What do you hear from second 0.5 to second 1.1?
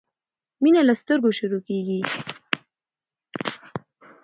مينه له